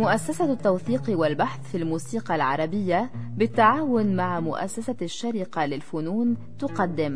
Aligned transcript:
مؤسسة 0.00 0.52
التوثيق 0.52 1.18
والبحث 1.20 1.70
في 1.70 1.76
الموسيقى 1.76 2.34
العربية 2.34 3.10
بالتعاون 3.36 4.16
مع 4.16 4.40
مؤسسة 4.40 4.96
الشرقة 5.02 5.66
للفنون 5.66 6.36
تقدم. 6.58 7.14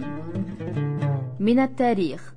من 1.41 1.59
التاريخ. 1.59 2.35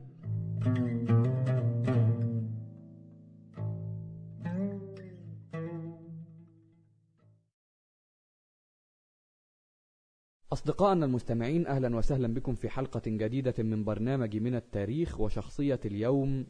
أصدقائنا 10.53 11.05
المستمعين 11.05 11.67
أهلا 11.67 11.95
وسهلا 11.95 12.33
بكم 12.33 12.55
في 12.55 12.69
حلقة 12.69 13.01
جديدة 13.05 13.63
من 13.63 13.83
برنامج 13.83 14.37
من 14.37 14.55
التاريخ 14.55 15.19
وشخصية 15.19 15.79
اليوم 15.85 16.47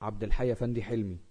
عبد 0.00 0.22
الحي 0.22 0.54
فندي 0.54 0.82
حلمي. 0.82 1.27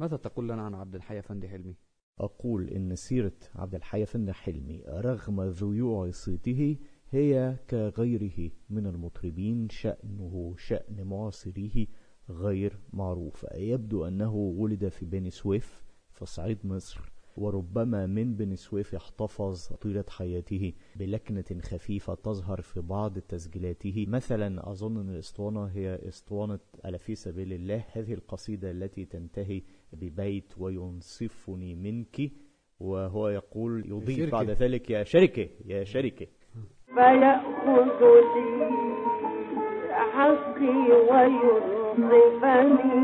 ماذا 0.00 0.16
تقول 0.16 0.48
لنا 0.48 0.62
عن 0.62 0.74
عبد 0.74 0.94
الحي 0.94 1.22
فندي 1.22 1.48
حلمي؟ 1.48 1.76
أقول 2.18 2.68
إن 2.68 2.96
سيرة 2.96 3.32
عبد 3.54 3.74
الحي 3.74 4.06
فندي 4.06 4.32
حلمي 4.32 4.82
رغم 4.88 5.42
ذيوع 5.42 6.10
صيته 6.10 6.76
هي 7.10 7.56
كغيره 7.70 8.50
من 8.70 8.86
المطربين 8.86 9.68
شأنه 9.68 10.54
شأن 10.58 11.04
معاصريه 11.04 11.86
غير 12.30 12.78
معروف 12.92 13.46
يبدو 13.54 14.04
أنه 14.04 14.34
ولد 14.34 14.88
في 14.88 15.04
بني 15.04 15.30
سويف 15.30 15.84
في 16.12 16.26
صعيد 16.26 16.66
مصر 16.66 17.12
وربما 17.36 18.06
من 18.06 18.36
بني 18.36 18.56
سويف 18.56 18.94
احتفظ 18.94 19.66
طيلة 19.66 20.04
حياته 20.08 20.72
بلكنة 20.96 21.60
خفيفة 21.62 22.14
تظهر 22.14 22.60
في 22.60 22.80
بعض 22.80 23.18
تسجيلاته 23.18 24.06
مثلا 24.08 24.70
أظن 24.70 24.96
أن 24.96 25.10
الإسطوانة 25.10 25.64
هي 25.64 26.08
إسطوانة 26.08 26.58
ألا 26.84 26.98
في 26.98 27.14
سبيل 27.14 27.52
الله 27.52 27.84
هذه 27.92 28.14
القصيدة 28.14 28.70
التي 28.70 29.04
تنتهي 29.04 29.62
ببيت 29.92 30.54
وينصفني 30.58 31.74
منك. 31.74 32.32
وهو 32.80 33.28
يقول 33.28 33.84
يضيف 33.86 34.32
بعد 34.32 34.50
ذلك 34.50 34.90
يا 34.90 35.02
شركة 35.02 35.48
يا 35.66 35.84
شركة. 35.84 36.26
فيأخذ 36.94 37.90
لي 38.24 38.70
حقي 40.12 40.76
وينصفني 41.10 42.94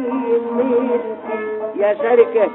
منك. 0.59 1.05
يا 1.77 1.95
شركة. 1.95 2.51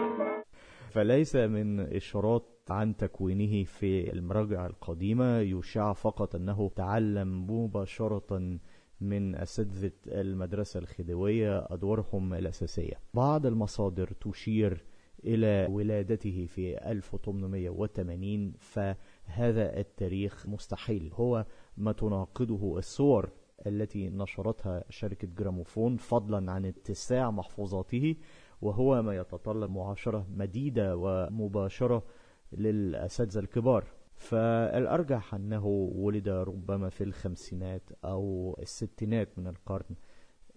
فليس 0.90 1.36
من 1.36 1.80
إشارات 1.80 2.44
عن 2.70 2.96
تكوينه 2.96 3.64
في 3.64 4.14
المراجع 4.14 4.66
القديمة 4.66 5.40
يشاع 5.40 5.94
فقط 5.94 6.36
أنه 6.36 6.70
تعلم 6.76 7.46
مباشرة 7.50 8.60
من 9.02 9.36
أساتذة 9.36 9.92
المدرسة 10.08 10.80
الخديوية 10.80 11.68
أدوارهم 11.70 12.34
الأساسية. 12.34 12.94
بعض 13.14 13.46
المصادر 13.46 14.12
تشير 14.12 14.86
إلى 15.26 15.68
ولادته 15.70 16.46
في 16.46 16.92
1880 16.92 18.54
فهذا 18.60 19.80
التاريخ 19.80 20.48
مستحيل. 20.48 21.12
هو 21.14 21.46
ما 21.78 21.92
تناقضه 21.92 22.78
الصور 22.78 23.30
التي 23.68 24.10
نشرتها 24.10 24.84
شركة 24.90 25.28
جراموفون 25.38 25.98
فضلا 25.98 26.52
عن 26.52 26.66
اتساع 26.66 27.32
محفوظاته 27.32 28.16
وهو 28.62 29.02
ما 29.02 29.16
يتطلب 29.16 29.72
معاشرة 29.72 30.28
مديدة 30.36 30.98
ومباشرة 30.98 32.04
للأساتذة 32.52 33.40
الكبار. 33.40 34.01
فالأرجح 34.22 35.36
أنه 35.36 35.66
ولد 35.96 36.30
ربما 36.30 36.90
في 36.90 37.04
الخمسينات 37.04 37.90
أو 38.06 38.56
الستينات 38.62 39.40
من 39.40 39.48
القرن 39.48 39.96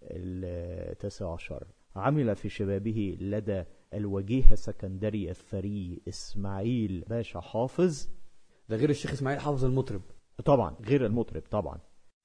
التاسع 0.03 1.33
عشر. 1.33 1.67
عمل 1.97 2.37
في 2.37 2.49
شبابه 2.49 3.17
لدى 3.21 3.65
الوجيه 3.95 4.53
السكندري 4.53 5.31
الثري 5.31 6.03
إسماعيل 6.09 7.05
باشا 7.09 7.41
حافظ. 7.41 8.09
ده 8.69 8.77
غير 8.77 8.91
الشيخ 8.91 9.13
إسماعيل 9.13 9.41
حافظ 9.41 9.65
المطرب. 9.65 10.03
طبعا 10.45 10.77
غير 10.85 11.07
المطرب 11.07 11.43
طبعا. 11.51 11.79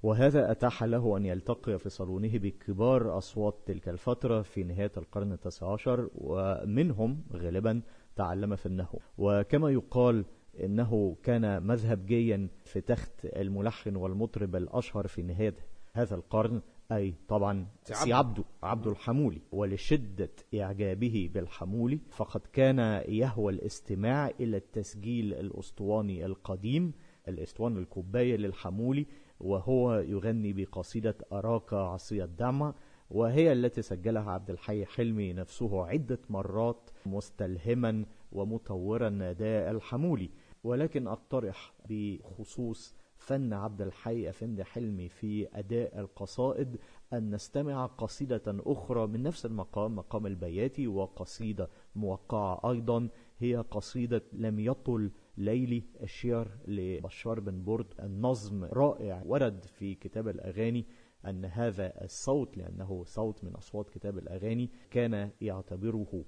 وهذا 0.03 0.51
أتاح 0.51 0.83
له 0.83 1.17
أن 1.17 1.25
يلتقي 1.25 1.79
في 1.79 1.89
صالونه 1.89 2.37
بكبار 2.37 3.17
أصوات 3.17 3.61
تلك 3.65 3.89
الفترة 3.89 4.41
في 4.41 4.63
نهاية 4.63 4.91
القرن 4.97 5.31
التاسع 5.31 5.73
عشر 5.73 6.09
ومنهم 6.15 7.23
غالبا 7.33 7.81
تعلم 8.15 8.55
فنه. 8.55 8.89
وكما 9.17 9.69
يقال 9.69 10.25
إنه 10.63 11.15
كان 11.23 11.63
مذهبجيا 11.67 12.47
في 12.65 12.81
تخت 12.81 13.25
الملحن 13.25 13.95
والمطرب 13.95 14.55
الأشهر 14.55 15.07
في 15.07 15.21
نهاية 15.23 15.55
هذا 15.93 16.15
القرن 16.15 16.61
أي 16.91 17.13
طبعا 17.27 17.67
سي 17.83 18.13
عبده. 18.13 18.43
عبد 18.63 18.87
الحمولي. 18.87 19.41
ولشدة 19.51 20.29
إعجابه 20.55 21.29
بالحمولي 21.33 21.99
فقد 22.09 22.41
كان 22.53 22.79
يهوى 23.07 23.53
الاستماع 23.53 24.27
إلى 24.39 24.57
التسجيل 24.57 25.33
الأسطواني 25.33 26.25
القديم 26.25 26.93
الاسطوان 27.27 27.77
الكوباية 27.77 28.35
للحمولي 28.37 29.05
وهو 29.39 29.93
يغني 29.93 30.53
بقصيدة 30.53 31.15
أراك 31.31 31.73
عصي 31.73 32.23
الدمع 32.23 32.73
وهي 33.11 33.51
التي 33.51 33.81
سجلها 33.81 34.31
عبد 34.31 34.49
الحي 34.49 34.85
حلمي 34.85 35.33
نفسه 35.33 35.85
عدة 35.85 36.19
مرات 36.29 36.89
مستلهما 37.05 38.05
ومطورا 38.31 39.07
أداء 39.21 39.71
الحمولي. 39.71 40.29
ولكن 40.63 41.07
أقترح 41.07 41.73
بخصوص 41.89 42.95
فن 43.17 43.53
عبد 43.53 43.81
الحي 43.81 44.29
أفندي 44.29 44.63
حلمي 44.63 45.09
في 45.09 45.47
أداء 45.53 45.99
القصائد 45.99 46.77
أن 47.13 47.35
نستمع 47.35 47.85
قصيدة 47.85 48.41
أخرى 48.47 49.07
من 49.07 49.23
نفس 49.23 49.45
المقام 49.45 49.95
مقام 49.95 50.25
البياتي 50.27 50.87
وقصيدة 50.87 51.69
موقعة 51.95 52.71
أيضا. 52.71 53.09
هي 53.39 53.55
قصيدة 53.55 54.21
لم 54.33 54.59
يطل 54.59 55.11
ليلي 55.37 55.83
الشعر 56.03 56.47
لبشار 56.67 57.39
بن 57.39 57.63
برد 57.63 57.93
النظم 57.99 58.63
رائع 58.63 59.23
ورد 59.25 59.65
في 59.65 59.95
كتاب 59.95 60.27
الأغاني 60.27 60.85
أن 61.25 61.45
هذا 61.45 62.03
الصوت 62.03 62.57
لأنه 62.57 63.03
صوت 63.05 63.43
من 63.43 63.55
أصوات 63.55 63.89
كتاب 63.89 64.17
الأغاني 64.17 64.69
كان 64.91 65.31
يعتبره 65.41 66.25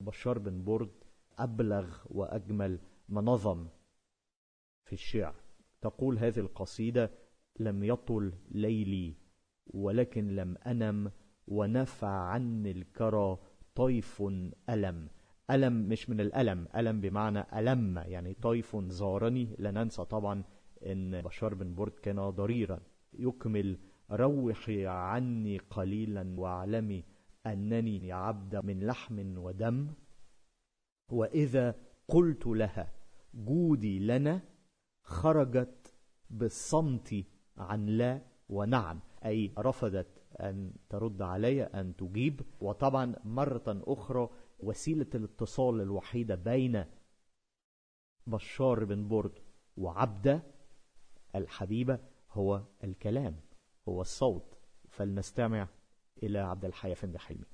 بشار 0.00 0.38
بن 0.38 0.64
برد 0.64 0.90
أبلغ 1.38 1.96
وأجمل 2.10 2.78
ما 3.08 3.20
نظم 3.20 3.68
في 4.84 4.92
الشعر 4.92 5.34
تقول 5.80 6.18
هذه 6.18 6.38
القصيدة 6.38 7.10
لم 7.60 7.84
يطل 7.84 8.32
ليلي 8.50 9.14
ولكن 9.66 10.36
لم 10.36 10.56
أنم 10.66 11.12
ونفع 11.46 12.08
عني 12.08 12.70
الكرى 12.70 13.38
طيف 13.74 14.22
ألم. 14.70 15.08
ألم 15.50 15.88
مش 15.88 16.10
من 16.10 16.20
الألم 16.20 16.68
ألم 16.76 17.00
بمعنى 17.00 17.44
ألم 17.58 17.98
يعني 17.98 18.34
طيف 18.34 18.76
زارني. 18.76 19.56
لا 19.58 19.70
ننسى 19.70 20.04
طبعا 20.04 20.44
أن 20.86 21.22
بشار 21.22 21.54
بن 21.54 21.74
برد 21.74 21.92
كان 21.92 22.30
ضريرا. 22.30 22.80
يكمل 23.12 23.78
روحي 24.10 24.86
عني 24.86 25.58
قليلا 25.58 26.40
واعلمي 26.40 27.04
أنني 27.46 28.12
عبد 28.12 28.56
من 28.56 28.86
لحم 28.86 29.38
ودم 29.38 29.94
وإذا 31.12 31.74
قلت 32.08 32.46
لها 32.46 32.92
جودي 33.34 33.98
لنا 33.98 34.40
خرجت 35.02 35.94
بالصمت 36.30 37.24
عن 37.58 37.86
لا 37.86 38.20
ونعم. 38.48 39.00
أي 39.24 39.52
رفضت 39.58 40.22
أن 40.40 40.72
ترد 40.88 41.22
علي 41.22 41.62
أن 41.62 41.96
تجيب. 41.96 42.40
وطبعا 42.60 43.16
مرة 43.24 43.64
أخرى 43.66 44.28
وسيلة 44.58 45.06
الاتصال 45.14 45.80
الوحيدة 45.80 46.34
بين 46.34 46.84
بشار 48.26 48.84
بن 48.84 49.08
برد 49.08 49.38
وعبدة 49.76 50.42
الحبيبة 51.34 51.98
هو 52.30 52.62
الكلام 52.84 53.40
هو 53.88 54.00
الصوت. 54.00 54.58
فلنستمع 54.88 55.68
إلى 56.22 56.38
عبد 56.38 56.64
الحي 56.64 56.92
أفندي 56.92 57.18
حلمي 57.18 57.53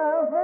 إن 0.02 0.41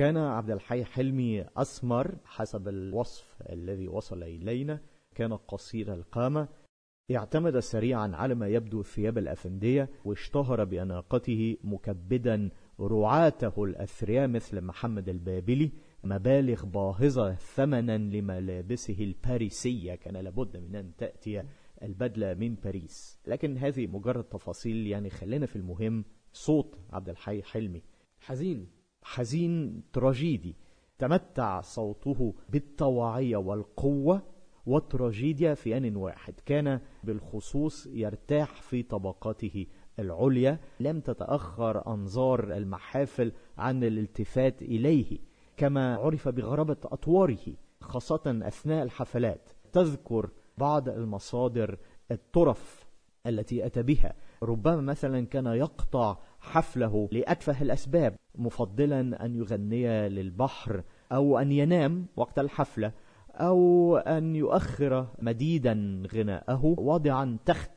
كان 0.00 0.16
عبد 0.16 0.50
الحي 0.50 0.84
حلمي 0.84 1.44
أسمر 1.56 2.16
حسب 2.24 2.68
الوصف 2.68 3.42
الذي 3.50 3.88
وصل 3.88 4.22
إلينا 4.22 4.80
كان 5.14 5.32
قصير 5.32 5.94
القامة 5.94 6.48
اعتمد 7.16 7.58
سريعا 7.58 8.10
على 8.14 8.34
ما 8.34 8.48
يبدو 8.48 8.82
ثياب 8.82 9.18
الأفندية 9.18 9.90
واشتهر 10.04 10.64
بأناقته 10.64 11.56
مكبدا 11.64 12.50
رعاته 12.80 13.64
الأثرياء 13.64 14.28
مثل 14.28 14.60
محمد 14.60 15.08
البابلي 15.08 15.72
مبالغ 16.04 16.64
باهظة 16.64 17.34
ثمنا 17.34 17.98
لملابسه 17.98 18.96
الباريسية. 19.00 19.94
كان 19.94 20.16
لابد 20.16 20.56
من 20.56 20.76
أن 20.76 20.96
تأتي 20.96 21.42
البدلة 21.82 22.34
من 22.34 22.54
باريس. 22.54 23.20
لكن 23.26 23.58
هذه 23.58 23.86
مجرد 23.86 24.24
تفاصيل 24.24 24.86
يعني 24.86 25.10
خلينا 25.10 25.46
في 25.46 25.56
المهم 25.56 26.04
صوت 26.32 26.78
عبد 26.92 27.08
الحي 27.08 27.42
حلمي. 27.42 27.82
حزين. 28.20 28.79
حزين 29.02 29.82
تراجيدي. 29.92 30.56
تمتع 30.98 31.60
صوته 31.60 32.34
بالطواعية 32.48 33.36
والقوة 33.36 34.22
والتراجيديا 34.66 35.54
في 35.54 35.76
آن 35.76 35.96
واحد. 35.96 36.34
كان 36.46 36.80
بالخصوص 37.04 37.86
يرتاح 37.86 38.62
في 38.62 38.82
طبقاته 38.82 39.66
العليا. 39.98 40.58
لم 40.80 41.00
تتأخر 41.00 41.86
أنظار 41.94 42.56
المحافل 42.56 43.32
عن 43.58 43.84
الالتفات 43.84 44.62
إليه 44.62 45.18
كما 45.56 45.96
عرف 45.96 46.28
بغرابة 46.28 46.76
أطواره 46.84 47.54
خاصة 47.80 48.40
أثناء 48.42 48.82
الحفلات. 48.82 49.50
تذكر 49.72 50.30
بعض 50.58 50.88
المصادر 50.88 51.78
الطرف 52.10 52.89
التي 53.26 53.66
أتى 53.66 53.82
بها. 53.82 54.14
ربما 54.42 54.80
مثلا 54.80 55.26
كان 55.26 55.46
يقطع 55.46 56.18
حفله 56.40 57.08
لأتفه 57.12 57.62
الأسباب 57.62 58.16
مفضلا 58.34 59.24
أن 59.24 59.34
يغني 59.34 60.08
للبحر 60.08 60.82
أو 61.12 61.38
أن 61.38 61.52
ينام 61.52 62.06
وقت 62.16 62.38
الحفلة 62.38 62.92
أو 63.34 63.96
أن 63.96 64.36
يؤخر 64.36 65.06
مديدا 65.18 66.02
غناءه 66.14 66.64
واضعا 66.64 67.38
تحت 67.46 67.70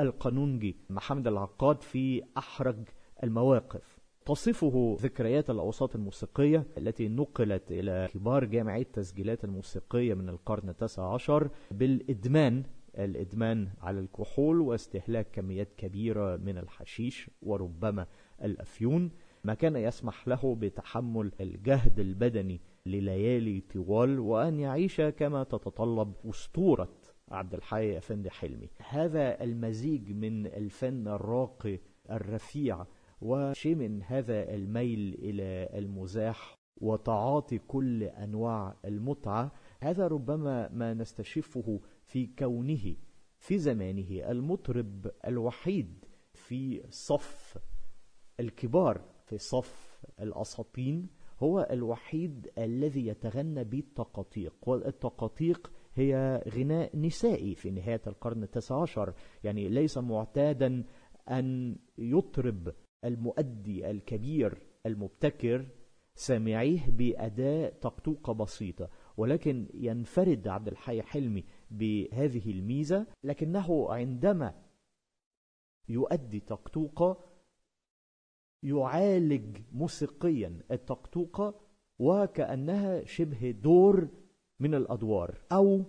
القانونجي 0.00 0.76
محمد 0.90 1.26
العقاد 1.26 1.82
في 1.82 2.22
أحرج 2.38 2.76
المواقف. 3.22 4.00
تصفه 4.26 4.96
ذكريات 5.00 5.50
الأوساط 5.50 5.94
الموسيقية 5.96 6.66
التي 6.78 7.08
نقلت 7.08 7.72
إلى 7.72 8.08
كبار 8.14 8.44
جامعي 8.44 8.82
التسجيلات 8.82 9.44
الموسيقية 9.44 10.14
من 10.14 10.28
القرن 10.28 10.68
التاسع 10.68 11.14
عشر 11.14 11.50
بالإدمان 11.70 12.62
الإدمان 12.98 13.68
على 13.80 14.00
الكحول 14.00 14.60
واستهلاك 14.60 15.30
كميات 15.32 15.72
كبيرة 15.76 16.36
من 16.36 16.58
الحشيش 16.58 17.30
وربما 17.42 18.06
الأفيون. 18.44 19.10
ما 19.44 19.54
كان 19.54 19.76
يسمح 19.76 20.28
له 20.28 20.54
بتحمل 20.54 21.32
الجهد 21.40 22.00
البدني 22.00 22.60
لليالي 22.86 23.60
طوال 23.60 24.18
وأن 24.18 24.60
يعيش 24.60 25.00
كما 25.00 25.44
تتطلب 25.44 26.12
أسطورة 26.24 26.88
عبد 27.30 27.54
الحي 27.54 27.98
أفندي 27.98 28.30
حلمي. 28.30 28.70
هذا 28.88 29.44
المزيج 29.44 30.12
من 30.12 30.46
الفن 30.46 31.08
الراقي 31.08 31.78
الرفيع 32.10 32.86
وشيء 33.22 33.74
من 33.74 34.02
هذا 34.02 34.54
الميل 34.54 35.14
إلى 35.22 35.78
المزاح 35.78 36.54
وتعاطي 36.80 37.58
كل 37.58 38.02
أنواع 38.02 38.76
المتعة. 38.84 39.52
هذا 39.80 40.06
ربما 40.06 40.68
ما 40.68 40.94
نستشفه 40.94 41.80
في 42.10 42.26
كونه 42.26 42.96
في 43.38 43.58
زمانه 43.58 44.30
المطرب 44.30 45.10
الوحيد 45.26 46.04
في 46.34 46.82
صف 46.88 47.58
الكبار 48.40 49.04
في 49.26 49.38
صف 49.38 50.00
الأساطين 50.20 51.08
هو 51.40 51.68
الوحيد 51.70 52.50
الذي 52.58 53.06
يتغنى 53.06 53.64
بالتقاطيق. 53.64 54.54
والتقاطيق 54.68 55.72
هي 55.94 56.42
غناء 56.48 56.96
نسائي 56.96 57.54
في 57.54 57.70
نهاية 57.70 58.00
القرن 58.06 58.42
التاسع 58.42 58.82
عشر 58.82 59.14
يعني 59.44 59.68
ليس 59.68 59.98
معتادا 59.98 60.84
أن 61.28 61.76
يطرب 61.98 62.74
المؤدي 63.04 63.90
الكبير 63.90 64.58
المبتكر 64.86 65.66
سامعيه 66.14 66.90
بأداء 66.90 67.72
طقطوقة 67.80 68.32
بسيطة. 68.32 68.90
ولكن 69.16 69.68
ينفرد 69.74 70.48
عبد 70.48 70.68
الحي 70.68 71.02
حلمي 71.02 71.44
بهذه 71.70 72.50
الميزة 72.50 73.06
لكنه 73.24 73.92
عندما 73.92 74.54
يؤدي 75.88 76.40
طقطوقة 76.40 77.24
يعالج 78.62 79.58
موسيقيا 79.72 80.60
الطقطوقة 80.70 81.60
وكأنها 81.98 83.04
شبه 83.04 83.50
دور 83.50 84.08
من 84.60 84.74
الأدوار 84.74 85.40
أو 85.52 85.84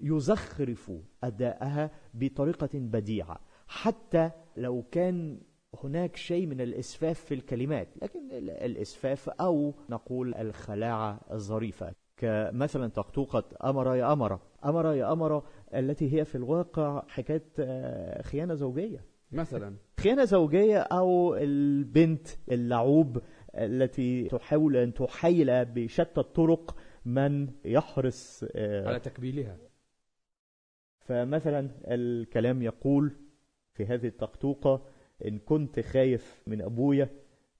يزخرف 0.00 0.92
أداءها 1.24 1.90
بطريقة 2.14 2.70
بديعة. 2.74 3.40
حتى 3.66 4.30
لو 4.56 4.82
كان 4.82 5.40
هناك 5.84 6.16
شيء 6.16 6.46
من 6.46 6.60
الإسفاف 6.60 7.20
في 7.20 7.34
الكلمات 7.34 7.88
لكن 8.02 8.32
الإسفاف 8.32 9.28
أو 9.28 9.74
نقول 9.90 10.34
الخلاعة 10.34 11.20
الظريفة. 11.30 11.94
كمثلا 12.24 12.88
طقطوقة 12.88 13.44
أمر 13.64 13.96
يا 13.96 14.12
أمر. 14.12 14.38
أمر 14.64 14.94
يا 14.94 15.12
أمر 15.12 15.42
التي 15.74 16.14
هي 16.18 16.24
في 16.24 16.34
الواقع 16.34 17.02
حكاية 17.08 17.44
آه، 17.58 18.22
خيانة 18.22 18.54
زوجية. 18.54 19.04
مثلا. 19.32 19.76
خيانة 20.00 20.24
زوجية 20.24 20.78
أو 20.78 21.34
البنت 21.34 22.28
اللعوب 22.50 23.22
التي 23.54 24.28
تحاول 24.28 24.76
أن 24.76 24.94
تحيل 24.94 25.64
بشتى 25.64 26.20
الطرق 26.20 26.76
من 27.04 27.48
يحرص 27.64 28.44
آه، 28.54 28.88
على 28.88 29.00
تكبيلها. 29.00 29.56
فمثلا 31.00 31.70
الكلام 31.84 32.62
يقول 32.62 33.12
في 33.74 33.86
هذه 33.86 34.06
الطقطوقة 34.06 34.86
إن 35.24 35.38
كنت 35.38 35.80
خايف 35.80 36.42
من 36.46 36.62
أبويا 36.62 37.08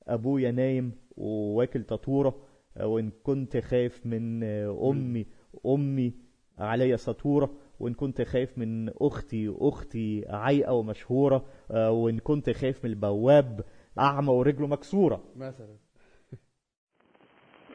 أبويا 0.09 0.51
نايم 0.51 0.93
وواكل 1.17 1.85
تطورة 1.85 2.54
وإن 2.81 3.11
كنت 3.23 3.57
خايف 3.57 4.07
من 4.07 4.45
أمي 4.91 5.27
أمي 5.67 6.15
عليا 6.59 6.97
سطورة 6.97 7.51
وإن 7.81 7.95
كنت 7.95 8.23
خايف 8.23 8.59
من 8.59 8.89
أختي 9.03 9.55
أختي 9.59 10.25
عايقة 10.29 10.73
ومشهورة 10.73 11.45
آه، 11.71 11.91
وإن 11.91 12.19
كنت 12.19 12.51
خايف 12.51 12.85
من 12.85 12.91
البواب 12.91 13.61
أعمى 13.99 14.29
ورجله 14.29 14.67
مكسورة. 14.67 15.23
مثلا. 15.37 15.77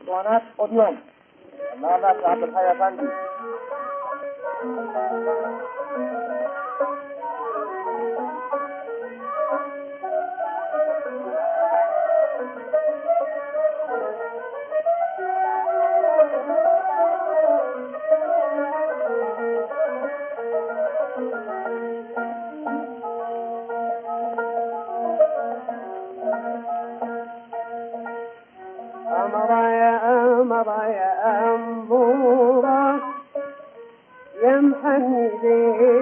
اسطوانات 0.01 0.41
اوديوم 0.59 0.97
النهارده 1.75 2.07
عبد 2.07 2.43
الحي 2.43 2.71
افندي 2.71 3.07
أمر 4.63 5.48
से 35.41 35.98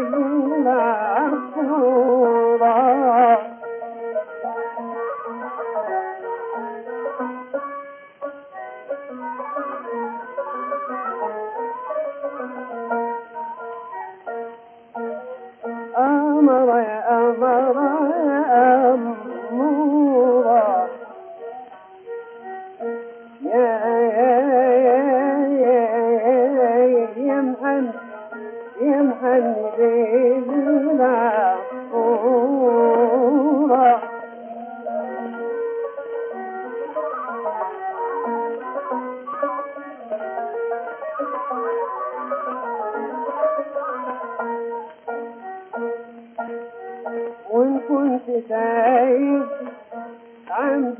كنت 48.38 48.50
تايه 48.50 49.46
عن 50.50 50.94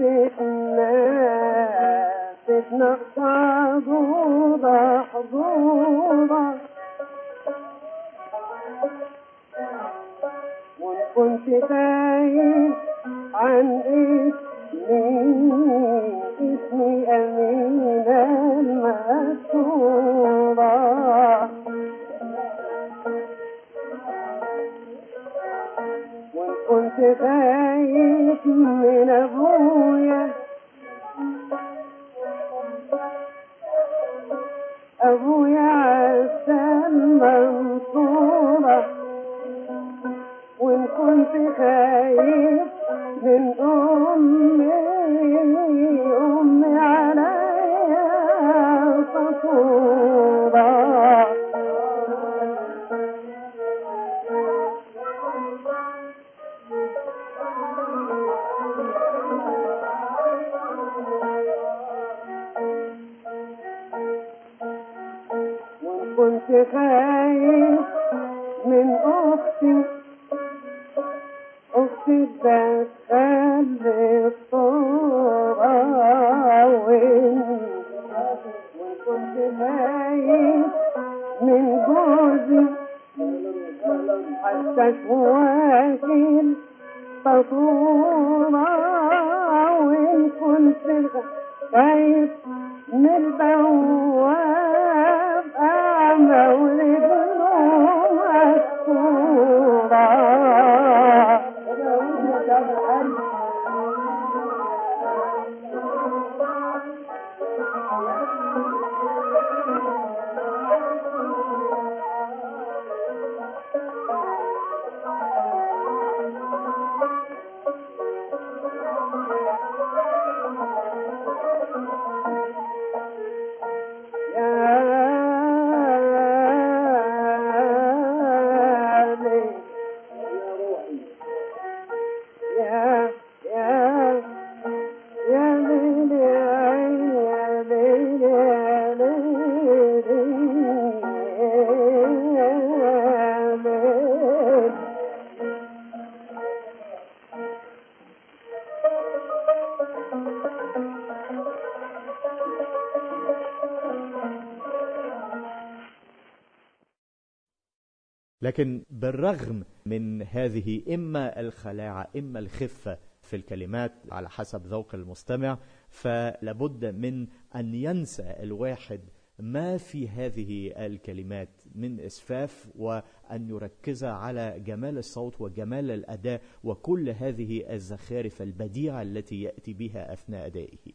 لكن 158.48 158.84
بالرغم 158.90 159.64
من 159.86 160.22
هذه 160.22 160.94
إما 160.94 161.40
الخلاعة 161.40 162.08
إما 162.18 162.40
الخفة 162.40 162.98
في 163.22 163.36
الكلمات 163.36 163.92
على 164.12 164.30
حسب 164.30 164.68
ذوق 164.68 164.96
المستمع 164.96 165.58
فلابد 165.90 166.86
من 166.86 167.28
أن 167.56 167.74
ينسى 167.74 168.36
الواحد 168.40 169.02
ما 169.40 169.78
في 169.78 170.10
هذه 170.10 170.74
الكلمات 170.86 171.50
من 171.76 172.00
إسفاف 172.00 172.70
وأن 172.76 173.50
يركز 173.50 174.04
على 174.04 174.60
جمال 174.60 174.98
الصوت 174.98 175.42
وجمال 175.42 175.92
الأداء 175.92 176.42
وكل 176.64 177.10
هذه 177.10 177.74
الزخارف 177.74 178.42
البديعة 178.42 179.02
التي 179.02 179.42
يأتي 179.42 179.74
بها 179.74 180.14
أثناء 180.14 180.46
أدائه. 180.46 180.94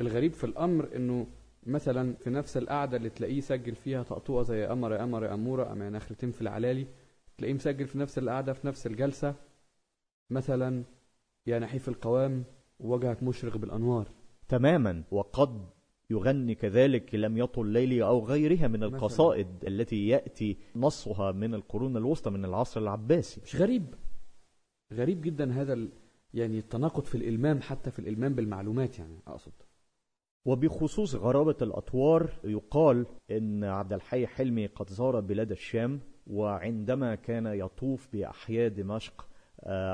الغريب 0.00 0.32
في 0.32 0.44
الأمر 0.44 0.96
إنه 0.96 1.26
مثلا 1.66 2.14
في 2.14 2.30
نفس 2.30 2.56
القعدة 2.56 2.96
اللي 2.96 3.10
تلاقيه 3.10 3.40
سجل 3.40 3.74
فيها 3.74 4.02
طقطوقة 4.02 4.42
زي 4.42 4.66
قمر 4.66 4.92
يا 4.92 4.98
قمر 4.98 5.24
يا 5.24 5.34
اموره 5.34 5.72
أما 5.72 5.90
نخلتين 5.90 6.30
في 6.30 6.42
العلالي 6.42 6.86
تلاقيه 7.38 7.54
مسجل 7.54 7.86
في 7.86 7.98
نفس 7.98 8.18
القعدة 8.18 8.52
في 8.52 8.66
نفس 8.66 8.86
الجلسة. 8.86 9.34
مثلا 10.30 10.84
يا 11.46 11.58
نحيف 11.58 11.88
القوام 11.88 12.44
وجهك 12.80 13.22
مشرق 13.22 13.56
بالأنوار. 13.56 14.08
تماما. 14.48 15.04
وقد 15.10 15.66
يغني 16.10 16.54
كذلك 16.54 17.14
لم 17.14 17.38
يطل 17.38 17.66
ليلي 17.66 18.02
أو 18.02 18.24
غيرها 18.24 18.68
من 18.68 18.80
مثلاً. 18.80 18.96
القصائد 18.96 19.64
التي 19.66 20.08
يأتي 20.08 20.58
نصها 20.76 21.32
من 21.32 21.54
القرون 21.54 21.96
الوسطى 21.96 22.30
من 22.30 22.44
العصر 22.44 22.80
العباسي. 22.80 23.40
مش 23.44 23.56
غريب. 23.56 23.94
غريب 24.92 25.20
جدا 25.20 25.52
هذا. 25.52 25.88
يعني 26.34 26.58
التناقض 26.58 27.04
في 27.04 27.14
الإلمام 27.14 27.60
حتى 27.60 27.90
في 27.90 27.98
الإلمام 27.98 28.34
بالمعلومات 28.34 28.98
يعني 28.98 29.18
أقصد. 29.26 29.52
وبخصوص 30.44 31.14
غرابة 31.14 31.56
الأطوار 31.62 32.30
يقال 32.44 33.06
إن 33.30 33.64
عبد 33.64 33.92
الحي 33.92 34.26
حلمي 34.26 34.66
قد 34.66 34.88
زار 34.90 35.20
بلاد 35.20 35.50
الشام 35.50 36.00
وعندما 36.26 37.14
كان 37.14 37.46
يطوف 37.46 38.08
بأحياء 38.12 38.68
دمشق 38.68 39.26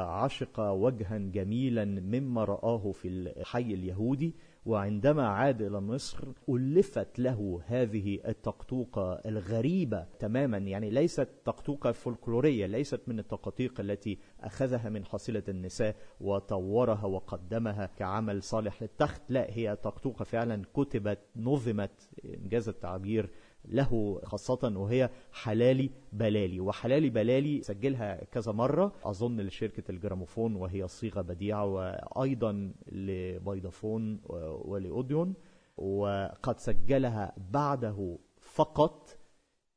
عشق 0.06 0.61
وجها 0.61 1.18
جميلا 1.18 1.85
مما 1.85 2.44
رآه 2.44 2.92
في 2.92 3.09
الحي 3.09 3.74
اليهودي 3.74 4.35
وعندما 4.66 5.28
عاد 5.28 5.62
إلى 5.62 5.80
مصر 5.80 6.28
ألفت 6.48 7.18
له 7.18 7.61
هذه 7.66 8.20
التقطوقة 8.28 9.12
الغريبة 9.12 10.06
تماما. 10.18 10.59
يعني 10.59 10.90
ليست 10.90 11.28
تقطوقة 11.44 11.92
فولكلورية 11.92 12.66
ليست 12.66 13.00
من 13.06 13.18
التقاطيق 13.18 13.80
التي 13.80 14.18
أخذها 14.40 14.88
من 14.88 15.04
حصيلة 15.04 15.42
النساء 15.48 15.96
وطورها 16.20 17.06
وقدمها 17.06 17.87
كعمل 17.87 18.42
صالح 18.42 18.83
للتخت. 18.83 19.22
لا 19.28 19.46
هي 19.50 19.76
تقطوقة 19.76 20.24
فعلا 20.24 20.62
كتبت 20.74 21.18
نظمت 21.37 22.09
إنجاز 22.24 22.68
التعبير 22.68 23.30
له 23.64 24.20
خاصة 24.25 24.73
وهي 24.77 25.11
حلالي 25.33 25.90
بلالي 26.12 26.61
وحلالي 26.61 27.11
بلالي 27.11 27.62
سجلها 27.62 28.25
كذا 28.25 28.53
مرة. 28.53 28.92
أظن 29.05 29.40
لشركة 29.40 29.90
الجراموفون 29.90 30.57
وهي 30.57 30.88
صيغة 30.88 31.20
بديعة 31.20 31.66
وأيضا 31.66 32.73
لبيضافون 32.92 34.20
ولأوديون 34.64 35.35
وقد 35.77 36.59
سجلها 36.59 37.35
بعده 37.53 38.18
فقط 38.40 39.18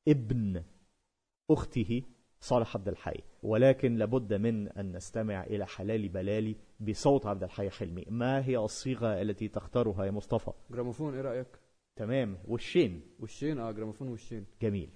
ابن 0.07 0.63
أخته 1.51 2.01
صالح 2.39 2.75
عبد 2.75 2.87
الحي. 2.87 3.19
ولكن 3.43 3.95
لابد 3.95 4.33
من 4.33 4.69
أن 4.69 4.95
نستمع 4.95 5.43
إلى 5.43 5.65
حلالي 5.65 6.07
بلالي 6.07 6.55
بصوت 6.79 7.25
عبد 7.25 7.43
الحي 7.43 7.69
حلمي. 7.69 8.05
ما 8.09 8.45
هي 8.45 8.57
الصيغة 8.57 9.21
التي 9.21 9.47
تختارها 9.47 10.05
يا 10.05 10.11
مصطفى؟ 10.11 10.51
جراموفون 10.71 11.13
إيه 11.15 11.21
رأيك؟ 11.21 11.62
تمام. 11.95 12.37
وشين 12.47 13.01
وشين 13.19 13.59
آه 13.59 13.71
جراموفون 13.71 14.07
وشين 14.07 14.45
جميل. 14.61 14.89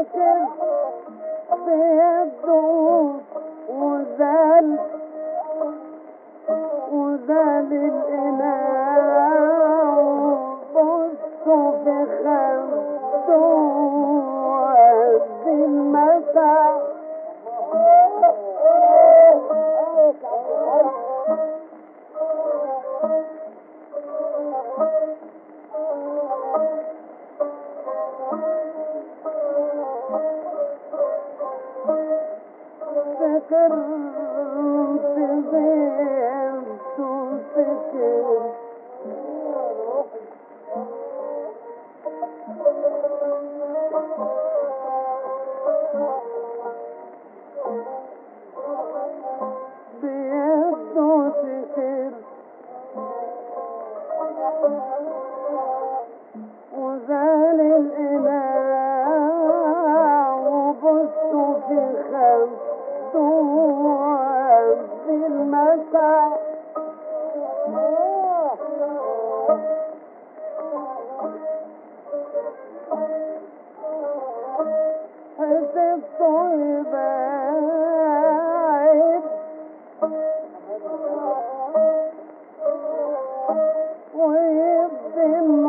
سكر 0.00 0.46
بيده 1.66 3.10
وزال 3.68 4.78
وزال 6.92 7.72
الإناء 7.72 8.79
We've 84.12 85.14
been 85.14 85.59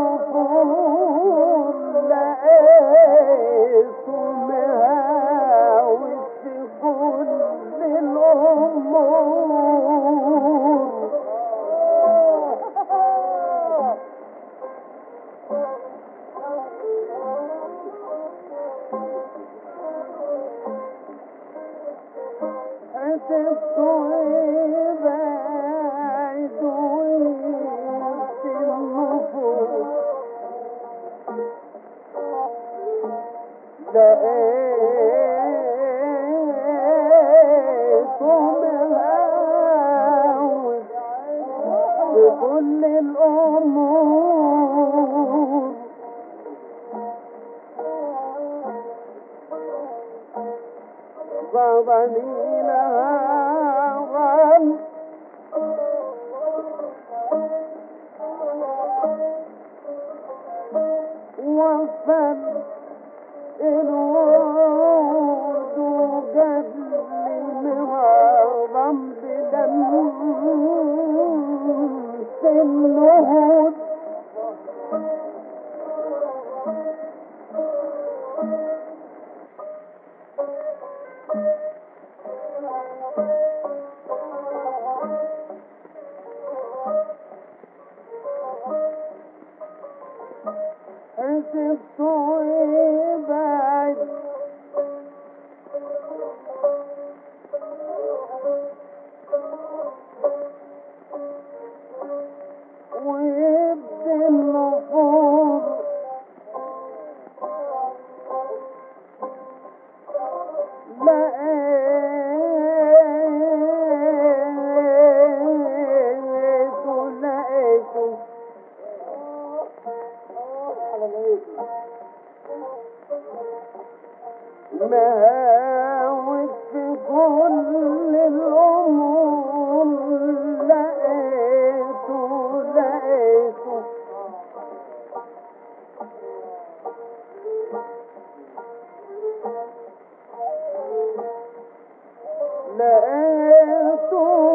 لقيته 142.81 144.50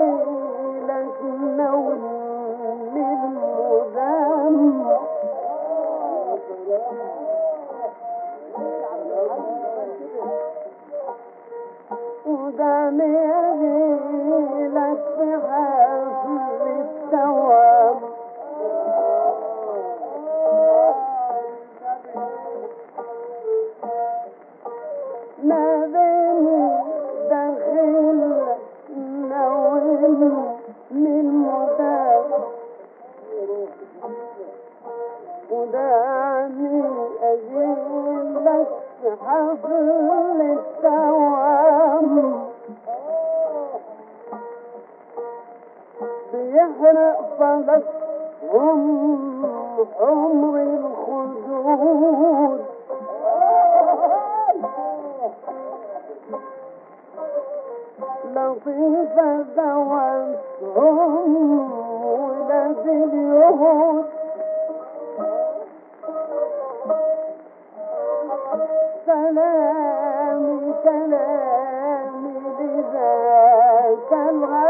Oh. 0.00 0.37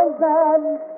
Roseanne 0.09 0.98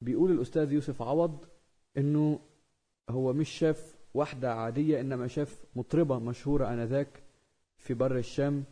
بيقول 0.00 0.30
الأستاذ 0.30 0.72
يوسف 0.72 1.02
عوض 1.02 1.44
إنه 1.96 2.40
هو 3.10 3.32
مش 3.32 3.48
شاف 3.48 3.96
واحدة 4.14 4.54
عادية 4.54 5.00
إنما 5.00 5.26
شاف 5.26 5.64
مطربة 5.76 6.18
مشهورة 6.18 6.72
آنذاك 6.72 7.22
في 7.76 7.94
بر 7.94 8.16
الشام 8.16 8.64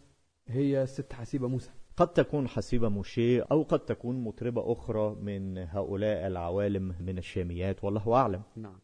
هي 0.49 0.87
ست 0.87 1.13
حسيبة 1.13 1.49
موسى. 1.49 1.71
قد 1.97 2.13
تكون 2.13 2.49
حسيبة 2.49 2.89
موشيه 2.89 3.47
أو 3.51 3.63
قد 3.63 3.81
تكون 3.81 4.25
مطربة 4.25 4.73
أخرى 4.73 5.15
من 5.15 5.59
هؤلاء 5.59 6.27
العوالم 6.27 6.95
من 7.01 7.19
الشاميات 7.19 7.85
والله 7.85 8.15
أعلم. 8.15 8.43
نعم. 8.57 8.79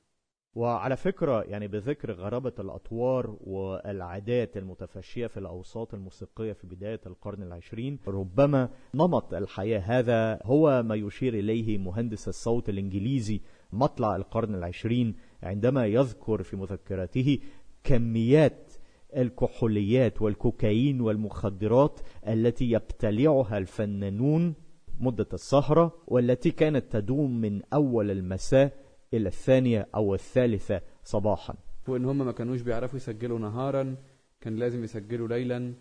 وعلى 0.54 0.96
فكرة 0.96 1.42
يعني 1.42 1.68
بذكر 1.68 2.12
غرابة 2.12 2.52
الأطوار 2.58 3.36
والعادات 3.40 4.56
المتفشية 4.56 5.26
في 5.26 5.36
الأوساط 5.40 5.94
الموسيقية 5.94 6.52
في 6.52 6.66
بداية 6.66 7.00
القرن 7.06 7.42
العشرين 7.42 7.98
ربما 8.08 8.68
نمط 8.94 9.34
الحياة 9.34 9.80
هذا 9.80 10.40
هو 10.42 10.82
ما 10.82 10.94
يشير 10.94 11.34
إليه 11.34 11.78
مهندس 11.78 12.28
الصوت 12.28 12.68
الإنجليزي 12.68 13.40
مطلع 13.72 14.16
القرن 14.16 14.54
العشرين 14.54 15.14
عندما 15.42 15.86
يذكر 15.86 16.42
في 16.42 16.56
مذكراته 16.56 17.38
كميات 17.84 18.72
الكحوليات 19.16 20.22
والكوكايين 20.22 21.00
والمخدرات 21.00 22.00
التي 22.28 22.70
يبتلعها 22.70 23.58
الفنانون 23.58 24.54
مدة 25.00 25.28
السهرة 25.32 25.94
والتي 26.06 26.50
كانت 26.50 26.92
تدوم 26.92 27.40
من 27.40 27.62
أول 27.72 28.10
المساء 28.10 28.83
إلى 29.16 29.28
الثانية 29.28 29.88
أو 29.94 30.14
الثالثة 30.14 30.80
صباحا. 31.04 31.54
وإن 31.88 32.04
هم 32.04 32.18
ما 32.18 32.32
كانوش 32.32 32.60
بيعرفوا 32.60 32.96
يسجلوا 32.96 33.38
نهارا 33.38 33.96
كان 34.40 34.56
لازم 34.56 34.84
يسجلوا 34.84 35.28
ليلا 35.28 35.74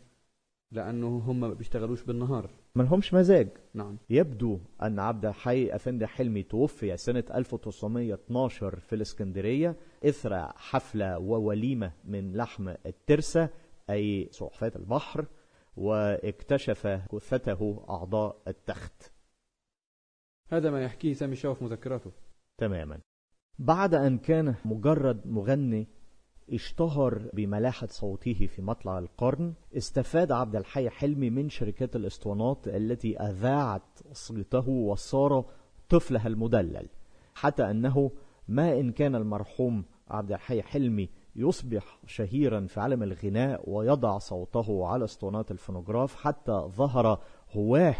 لأنه 0.72 1.08
هم 1.08 1.40
ما 1.40 1.54
بيشتغلوش 1.54 2.04
بالنهار. 2.04 2.50
ما 2.76 2.84
لهمش 2.84 3.14
مزاج. 3.14 3.50
نعم. 3.74 3.98
يبدو 4.10 4.60
أن 4.82 5.00
عبد 5.00 5.26
الحي 5.26 5.76
أفندي 5.76 6.08
حلمي 6.08 6.44
توفي 6.44 6.98
سنة 6.98 7.24
1912 7.34 8.80
في 8.80 8.96
الإسكندرية 8.96 9.76
إثر 10.06 10.48
حفلة 10.56 11.20
ووليمة 11.20 11.92
من 12.04 12.34
لحم 12.38 12.70
الترسة 12.86 13.50
أي 13.90 14.30
سلحفاة 14.32 14.72
البحر 14.76 15.26
واكتشف 15.78 16.88
جثته 17.14 17.86
أعضاء 17.90 18.42
التخت. 18.48 19.12
هذا 20.50 20.72
ما 20.72 20.84
يحكيه 20.84 21.14
سامي 21.14 21.34
الشاوي 21.34 21.56
في 21.56 21.64
مذكراته. 21.64 22.12
تماما. 22.58 23.00
بعد 23.60 23.96
أن 23.96 24.18
كان 24.18 24.56
مجرد 24.66 25.28
مغني 25.28 25.88
اشتهر 26.54 27.30
بملاحة 27.34 27.88
صوته 27.88 28.48
في 28.56 28.62
مطلع 28.62 29.00
القرن 29.00 29.54
استفاد 29.78 30.32
عبد 30.32 30.56
الحي 30.56 30.90
حلمي 30.90 31.30
من 31.30 31.50
شركات 31.50 31.96
الأسطوانات 31.96 32.68
التي 32.68 33.18
أذاعت 33.18 34.00
صيته 34.12 34.70
وصار 34.70 35.46
طفلها 35.90 36.28
المدلل 36.28 36.90
حتى 37.36 37.72
أنه 37.72 38.12
ما 38.48 38.80
إن 38.80 38.92
كان 38.92 39.16
المرحوم 39.16 39.86
عبد 40.10 40.32
الحي 40.32 40.62
حلمي 40.62 41.10
يصبح 41.36 42.00
شهيرا 42.06 42.66
في 42.68 42.80
عالم 42.80 43.04
الغناء 43.04 43.70
ويضع 43.70 44.18
صوته 44.18 44.88
على 44.88 45.04
أسطوانات 45.04 45.52
الفونوغراف 45.52 46.16
حتى 46.16 46.52
ظهر 46.52 47.20
هواه 47.52 47.96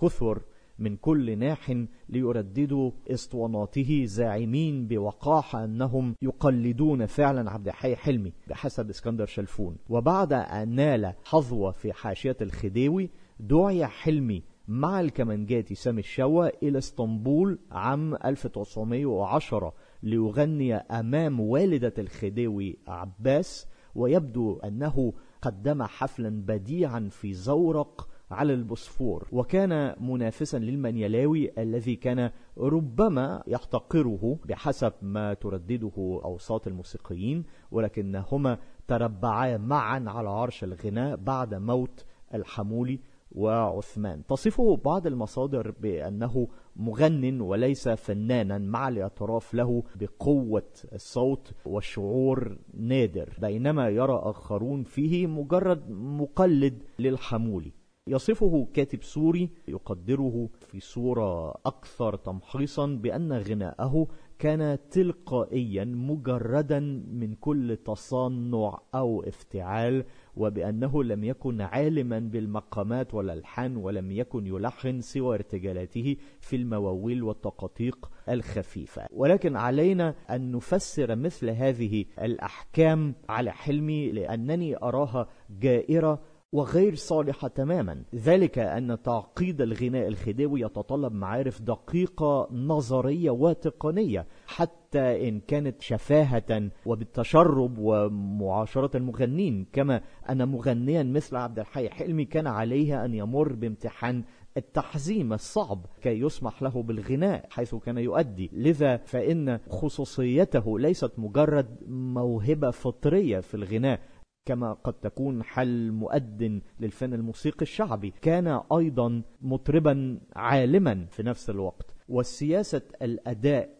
كثر 0.00 0.42
من 0.78 0.96
كل 0.96 1.38
ناح 1.38 1.84
ليرددوا 2.08 2.90
اسطواناته 3.10 4.04
زاعمين 4.04 4.86
بوقاحة 4.88 5.64
أنهم 5.64 6.14
يقلدون 6.22 7.06
فعلا 7.06 7.50
عبد 7.50 7.68
الحي 7.68 7.96
حلمي 7.96 8.32
بحسب 8.48 8.90
اسكندر 8.90 9.26
شلفون. 9.26 9.76
وبعد 9.88 10.32
أن 10.32 10.74
نال 10.74 11.14
حظوة 11.24 11.72
في 11.72 11.92
حاشية 11.92 12.36
الخديوي 12.42 13.10
دعي 13.40 13.86
حلمي 13.86 14.42
مع 14.68 15.00
الكمانجاتي 15.00 15.74
سامي 15.74 16.00
الشوا 16.00 16.48
إلى 16.62 16.78
اسطنبول 16.78 17.58
عام 17.70 18.14
1910 18.14 19.74
ليغني 20.02 20.74
أمام 20.74 21.40
والدة 21.40 21.94
الخديوي 21.98 22.78
عباس 22.88 23.66
ويبدو 23.94 24.58
أنه 24.58 25.12
قدم 25.42 25.82
حفلا 25.82 26.42
بديعا 26.46 27.08
في 27.10 27.32
زورق 27.32 28.08
على 28.30 28.54
البوسفور 28.54 29.28
وكان 29.32 29.94
منافسا 30.00 30.56
للمنيلاوي 30.56 31.50
الذي 31.58 31.96
كان 31.96 32.30
ربما 32.58 33.42
يحتقره 33.46 34.38
بحسب 34.44 34.92
ما 35.02 35.34
تردده 35.34 36.20
أوساط 36.24 36.66
الموسيقيين 36.66 37.44
ولكنهما 37.70 38.58
تربعا 38.88 39.56
معا 39.56 40.04
على 40.06 40.28
عرش 40.28 40.64
الغناء 40.64 41.16
بعد 41.16 41.54
موت 41.54 42.04
الحمولي 42.34 43.00
وعثمان. 43.32 44.26
تصفه 44.26 44.76
بعض 44.76 45.06
المصادر 45.06 45.70
بأنه 45.70 46.48
مغن 46.76 47.40
وليس 47.40 47.88
فنانا 47.88 48.58
مع 48.58 48.88
الاعتراف 48.88 49.54
له 49.54 49.82
بقوة 49.96 50.68
الصوت 50.92 51.52
والشعور 51.66 52.58
نادر 52.74 53.36
بينما 53.40 53.88
يرى 53.88 54.20
آخرون 54.22 54.82
فيه 54.82 55.26
مجرد 55.26 55.90
مقلد 55.90 56.82
للحمولي. 56.98 57.72
يصفه 58.08 58.68
كاتب 58.74 59.02
سوري 59.02 59.50
يقدره 59.68 60.48
في 60.68 60.80
صورة 60.80 61.50
أكثر 61.50 62.16
تمحيصا 62.16 62.86
بأن 62.86 63.32
غناءه 63.32 64.06
كان 64.38 64.78
تلقائيا 64.90 65.84
مجردا 65.84 66.80
من 67.12 67.34
كل 67.40 67.76
تصنع 67.84 68.78
أو 68.94 69.22
افتعال 69.22 70.04
وبأنه 70.36 71.04
لم 71.04 71.24
يكن 71.24 71.60
عالما 71.60 72.18
بالمقامات 72.18 73.14
والألحان 73.14 73.76
ولم 73.76 74.12
يكن 74.12 74.46
يلحن 74.46 75.00
سوى 75.00 75.34
ارتجالاته 75.34 76.16
في 76.40 76.56
المواويل 76.56 77.22
والتقاطيق 77.22 78.10
الخفيفة. 78.28 79.06
ولكن 79.12 79.56
علينا 79.56 80.14
أن 80.30 80.52
نفسر 80.52 81.16
مثل 81.16 81.50
هذه 81.50 82.04
الأحكام 82.22 83.14
على 83.28 83.50
حلمي 83.52 84.12
لأنني 84.12 84.76
أراها 84.76 85.28
جائرة 85.60 86.20
وغير 86.56 86.94
صالحة 86.94 87.48
تماما. 87.48 88.02
ذلك 88.14 88.58
أن 88.58 89.02
تعقيد 89.02 89.60
الغناء 89.60 90.08
الخديوي 90.08 90.60
يتطلب 90.60 91.12
معارف 91.12 91.62
دقيقة 91.62 92.48
نظرية 92.52 93.30
وتقنية 93.30 94.26
حتى 94.46 95.28
إن 95.28 95.40
كانت 95.40 95.82
شفاهة 95.82 96.70
وبالتشرب 96.86 97.78
ومعاشرة 97.78 98.96
المغنين. 98.96 99.66
كما 99.72 100.00
أن 100.30 100.48
مغنيا 100.48 101.02
مثل 101.02 101.36
عبد 101.36 101.58
الحي 101.58 101.88
حلمي 101.88 102.24
كان 102.24 102.46
عليه 102.46 103.04
أن 103.04 103.14
يمر 103.14 103.52
بامتحان 103.52 104.24
التحزيم 104.56 105.32
الصعب 105.32 105.86
كي 106.02 106.20
يسمح 106.20 106.62
له 106.62 106.82
بالغناء 106.82 107.46
حيث 107.50 107.74
كان 107.74 107.98
يؤدي. 107.98 108.50
لذا 108.52 108.96
فإن 108.96 109.58
خصوصيته 109.68 110.78
ليست 110.78 111.12
مجرد 111.18 111.76
موهبة 111.88 112.70
فطرية 112.70 113.40
في 113.40 113.54
الغناء 113.54 114.00
كما 114.46 114.72
قد 114.72 114.92
تكون 114.92 115.42
حل 115.42 115.92
مؤذن 115.92 116.60
للفن 116.80 117.14
الموسيقي 117.14 117.62
الشعبي. 117.62 118.10
كان 118.10 118.60
أيضا 118.72 119.22
مطربا 119.40 120.20
عالما 120.36 121.06
في 121.10 121.22
نفس 121.22 121.50
الوقت 121.50 121.94
والسياسة 122.08 122.82
الأداء 123.02 123.76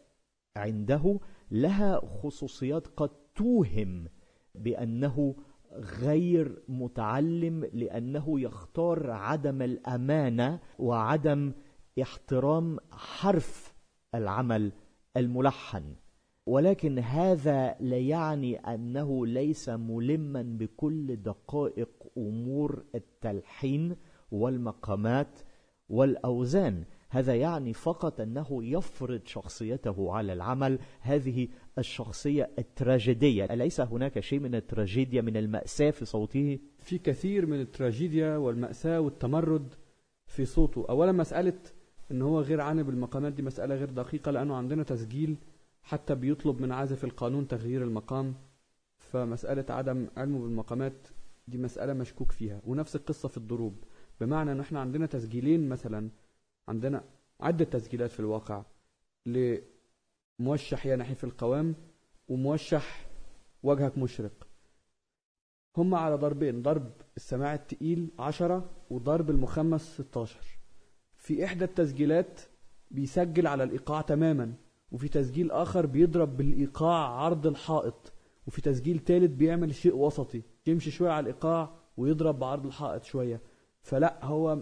عنده 0.57 1.21
لها 1.51 2.01
خصوصيات 2.23 2.87
قد 2.87 3.11
توهم 3.35 4.09
بأنه 4.55 5.35
غير 5.73 6.63
متعلم 6.69 7.65
لأنه 7.73 8.41
يختار 8.41 9.11
عدم 9.11 9.63
الأمانة 9.63 10.61
وعدم 10.79 11.53
احترام 12.03 12.79
حرف 12.93 13.75
العمل 14.15 14.73
الملحن. 15.17 15.95
ولكن 16.47 16.99
هذا 16.99 17.77
لا 17.81 17.99
يعني 17.99 18.57
أنه 18.57 19.27
ليس 19.27 19.69
ملما 19.69 20.43
بكل 20.43 21.17
دقائق 21.17 21.89
أمور 22.19 22.85
التلحين 22.95 23.97
والمقامات 24.31 25.39
والأوزان. 25.89 26.85
هذا 27.11 27.35
يعني 27.35 27.73
فقط 27.73 28.21
أنه 28.21 28.65
يفرض 28.65 29.21
شخصيته 29.25 30.13
على 30.13 30.33
العمل. 30.33 30.79
هذه 31.01 31.49
الشخصية 31.79 32.51
التراجيدية. 32.59 33.45
أليس 33.45 33.81
هناك 33.81 34.21
شيء 34.21 34.41
من 34.41 34.55
التراجيديا 34.55 35.23
من 35.23 35.37
المأساة 35.37 35.91
في 35.91 36.05
صوته؟ 36.05 36.59
في 36.79 36.99
كثير 36.99 37.47
من 37.47 37.61
التراجيديا 37.61 38.37
والمأساة 38.37 39.01
والتمرد 39.01 39.75
في 40.27 40.45
صوته. 40.45 40.87
أولا 40.89 41.13
مسألة 41.13 41.59
أن 42.11 42.23
هو 42.23 42.41
غير 42.41 42.61
عانب 42.61 42.89
المقامات 42.89 43.33
دي 43.33 43.43
مسألة 43.43 43.75
غير 43.75 43.91
دقيقة 43.91 44.31
لأنه 44.31 44.55
عندنا 44.55 44.83
تسجيل 44.83 45.37
حتى 45.87 46.15
بيطلب 46.15 46.61
من 46.61 46.73
عازف 46.73 47.05
القانون 47.05 47.49
تغيير 47.49 47.83
المقام 47.83 48.35
فمسألة 48.99 49.65
عدم 49.75 50.09
علمه 50.17 50.39
بالمقامات 50.39 51.09
دي 51.49 51.59
مسألة 51.59 51.93
مشكوك 51.93 52.33
فيها. 52.33 52.61
ونفس 52.67 52.97
القصة 52.97 53.29
في 53.29 53.37
الضروب. 53.37 53.85
بمعنى 54.21 54.53
إن 54.53 54.61
إحنا 54.61 54.81
عندنا 54.81 55.07
تسجيلين 55.07 55.69
مثلا 55.69 56.11
عندنا 56.69 57.05
عدة 57.41 57.65
تسجيلات 57.65 58.11
في 58.11 58.21
الواقع 58.21 58.65
لموشح 59.27 60.87
يا 60.87 60.97
نحيف 60.97 61.25
القوام 61.25 61.75
وموشح 62.29 63.07
وجهك 63.63 63.99
مشرق. 63.99 64.49
هم 65.77 65.95
على 65.95 66.15
ضربين 66.15 66.63
ضرب 66.63 66.93
السماع 67.17 67.55
التقيل 67.55 68.11
عشرة 68.19 68.71
وضرب 68.91 69.31
المخمس 69.31 69.95
16 70.01 70.41
في 71.17 71.45
إحدى 71.45 71.65
التسجيلات 71.65 72.41
بيسجل 72.91 73.47
على 73.47 73.65
الإيقاع 73.65 74.01
تماما. 74.01 74.55
وفي 74.91 75.09
تسجيل 75.09 75.51
آخر 75.51 75.87
بيضرب 75.87 76.37
بالإيقاع 76.37 77.09
عرض 77.09 77.47
الحائط 77.47 78.13
وفي 78.47 78.61
تسجيل 78.63 78.99
ثالث 79.05 79.33
بيعمل 79.33 79.75
شيء 79.75 79.97
وسطي 79.97 80.43
يمشي 80.67 80.91
شوية 80.91 81.11
على 81.11 81.21
الإيقاع 81.21 81.75
ويضرب 81.97 82.39
بعرض 82.39 82.67
الحائط 82.67 83.05
شوية. 83.05 83.41
فلا 83.83 84.25
هو 84.25 84.53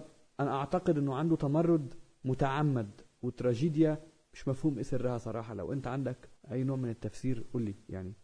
أنا 0.40 0.56
أعتقد 0.56 0.98
أنه 0.98 1.14
عنده 1.14 1.36
تمرد 1.36 1.94
متعمد 2.24 3.00
وتراجيديا 3.22 4.02
مش 4.32 4.48
مفهوم 4.48 4.76
إيه 4.76 4.82
سرها 4.82 5.18
صراحة. 5.18 5.54
لو 5.54 5.72
أنت 5.72 5.86
عندك 5.86 6.28
أي 6.52 6.64
نوع 6.64 6.76
من 6.76 6.88
التفسير 6.88 7.44
قول 7.52 7.62
لي 7.62 7.74
يعني. 7.88 8.14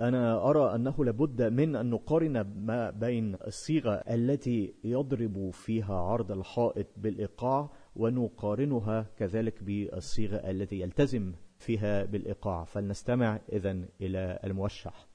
أنا 0.00 0.50
أرى 0.50 0.74
أنه 0.74 1.04
لابد 1.04 1.42
من 1.42 1.76
أن 1.76 1.90
نقارن 1.90 2.40
ما 2.40 2.90
بين 2.90 3.36
الصيغة 3.46 3.92
التي 3.92 4.74
يضرب 4.84 5.50
فيها 5.50 5.94
عرض 5.94 6.32
الحائط 6.32 6.86
بالإيقاع 6.96 7.70
ونقارنها 7.96 9.06
كذلك 9.18 9.62
بالصيغة 9.62 10.36
التي 10.50 10.80
يلتزم 10.80 11.32
فيها 11.58 12.04
بالإيقاع. 12.04 12.64
فلنستمع 12.64 13.38
إذا 13.52 13.84
إلى 14.00 14.40
الموشح. 14.44 15.06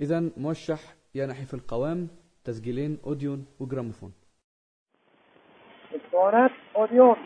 إذا 0.00 0.30
موشح 0.36 0.80
يا 1.14 1.26
نحيف 1.26 1.54
القوام 1.54 2.08
تسجيلين 2.44 2.98
أوديون 3.06 3.46
وجراموفون. 3.60 4.12
اسطوانات 5.94 6.50
أوديون. 6.76 7.16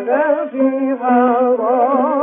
سنة 0.00 0.46
في 0.50 0.92
غرام 1.02 2.19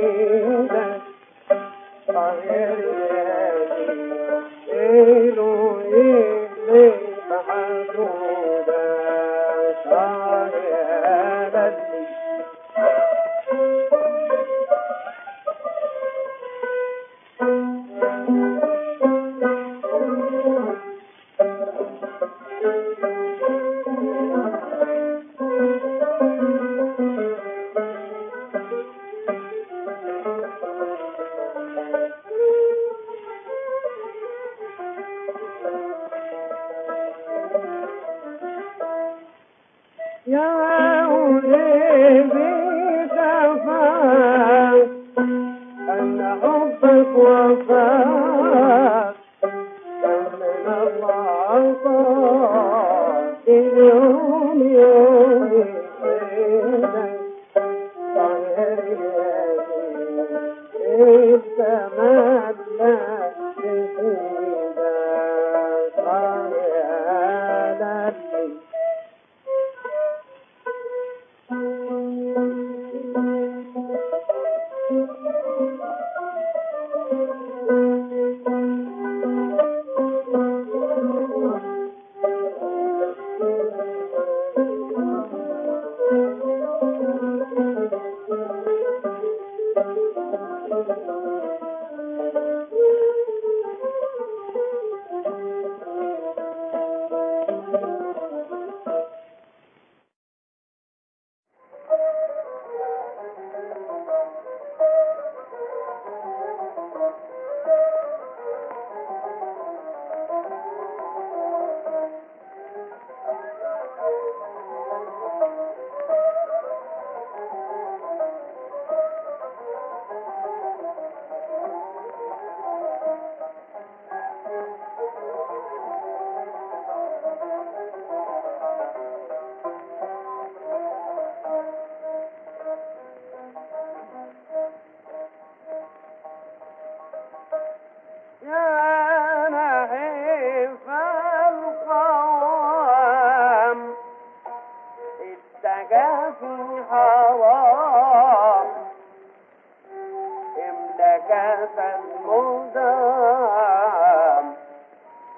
free. 0.00 0.41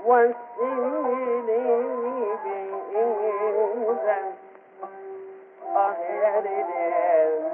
والسنين 0.04 1.46
بإذن 2.44 4.32
آه 5.76 5.96
يا 5.98 6.40
ليلي 6.40 6.82
الإنسان 7.28 7.53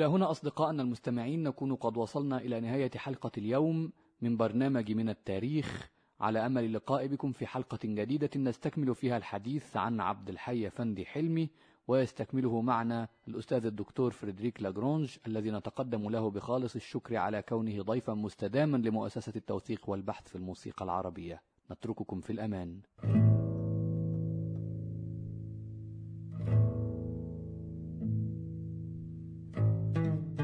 إلى 0.00 0.08
هنا 0.08 0.30
أصدقائنا 0.30 0.82
المستمعين 0.82 1.42
نكون 1.42 1.74
قد 1.74 1.96
وصلنا 1.96 2.38
إلى 2.38 2.60
نهاية 2.60 2.90
حلقة 2.96 3.30
اليوم 3.38 3.92
من 4.22 4.36
برنامج 4.36 4.92
من 4.92 5.08
التاريخ. 5.08 5.90
على 6.20 6.46
أمل 6.46 6.64
اللقاء 6.64 7.06
بكم 7.06 7.32
في 7.32 7.46
حلقة 7.46 7.78
جديدة 7.84 8.30
نستكمل 8.36 8.94
فيها 8.94 9.16
الحديث 9.16 9.76
عن 9.76 10.00
عبد 10.00 10.28
الحي 10.28 10.66
أفندي 10.66 11.06
حلمي 11.06 11.50
ويستكمله 11.88 12.60
معنا 12.60 13.08
الأستاذ 13.28 13.66
الدكتور 13.66 14.10
فريدريك 14.10 14.62
لاجرونج 14.62 15.16
الذي 15.26 15.50
نتقدم 15.50 16.10
له 16.10 16.30
بخالص 16.30 16.74
الشكر 16.76 17.16
على 17.16 17.42
كونه 17.42 17.82
ضيفا 17.82 18.14
مستداما 18.14 18.76
لمؤسسة 18.76 19.32
التوثيق 19.36 19.90
والبحث 19.90 20.28
في 20.28 20.36
الموسيقى 20.36 20.84
العربية. 20.84 21.42
نترككم 21.70 22.20
في 22.20 22.32
الأمان. 22.32 22.80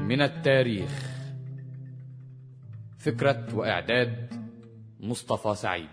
من 0.07 0.21
التاريخ. 0.21 0.91
فكرة 2.97 3.55
وإعداد 3.55 4.33
مصطفى 4.99 5.55
سعيد. 5.55 5.87